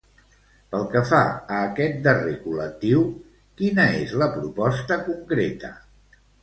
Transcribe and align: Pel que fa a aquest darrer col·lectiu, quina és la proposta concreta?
Pel 0.75 0.87
que 0.95 1.01
fa 1.09 1.19
a 1.57 1.59
aquest 1.67 1.99
darrer 2.09 2.33
col·lectiu, 2.47 3.07
quina 3.61 3.89
és 4.03 4.19
la 4.25 4.33
proposta 4.39 5.03
concreta? 5.11 5.77